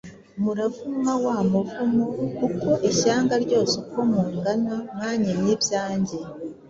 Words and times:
Muravumwa 0.41 1.13
wa 1.25 1.37
muvumo; 1.51 2.05
kuko 2.37 2.69
ishyanga 2.89 3.33
ryose 3.45 3.73
uko 3.83 3.99
mungana 4.11 4.73
mwanyimye 4.95 5.49
ibyange 5.57 6.17